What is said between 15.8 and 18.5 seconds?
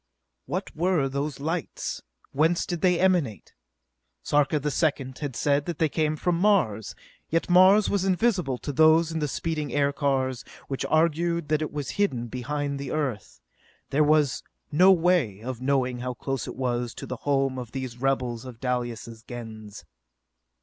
how close it was to the home of these rebels